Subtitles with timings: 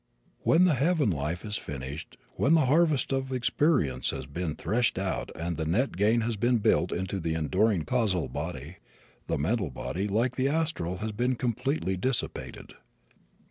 [0.39, 5.29] When the heaven life is finished, when the harvest of experience has been threshed out
[5.35, 8.77] and the net gain has been built into the enduring causal body,
[9.27, 12.73] the mental body, like the astral, has been completely dissipated.